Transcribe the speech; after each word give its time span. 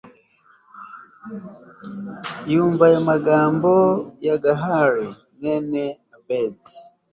yumva 2.51 2.83
ayo 2.89 2.99
magambo 3.09 3.71
ya 4.25 4.35
gahali 4.43 5.07
mwene 5.35 5.83
ebedi 6.15 6.75